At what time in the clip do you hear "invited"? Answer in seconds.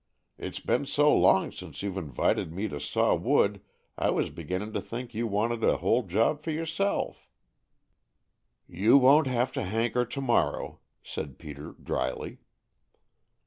1.95-2.51